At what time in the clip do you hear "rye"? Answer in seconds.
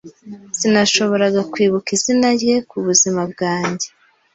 2.37-2.55